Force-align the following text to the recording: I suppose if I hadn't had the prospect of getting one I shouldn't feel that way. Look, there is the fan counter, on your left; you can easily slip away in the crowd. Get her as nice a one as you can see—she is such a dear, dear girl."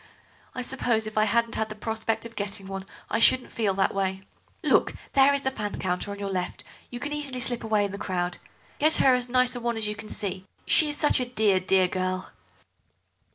I 0.55 0.63
suppose 0.63 1.05
if 1.05 1.15
I 1.15 1.25
hadn't 1.25 1.53
had 1.53 1.69
the 1.69 1.75
prospect 1.75 2.25
of 2.25 2.35
getting 2.35 2.65
one 2.65 2.87
I 3.11 3.19
shouldn't 3.19 3.51
feel 3.51 3.75
that 3.75 3.93
way. 3.93 4.23
Look, 4.63 4.95
there 5.13 5.31
is 5.31 5.43
the 5.43 5.51
fan 5.51 5.77
counter, 5.77 6.09
on 6.09 6.17
your 6.17 6.31
left; 6.31 6.63
you 6.89 6.99
can 6.99 7.13
easily 7.13 7.39
slip 7.39 7.63
away 7.63 7.85
in 7.85 7.91
the 7.91 7.99
crowd. 7.99 8.39
Get 8.79 8.95
her 8.95 9.13
as 9.13 9.29
nice 9.29 9.55
a 9.55 9.59
one 9.59 9.77
as 9.77 9.85
you 9.87 9.93
can 9.95 10.09
see—she 10.09 10.89
is 10.89 10.97
such 10.97 11.19
a 11.19 11.25
dear, 11.27 11.59
dear 11.59 11.87
girl." 11.87 12.31